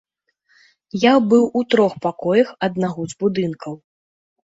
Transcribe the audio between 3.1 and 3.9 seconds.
з будынкаў.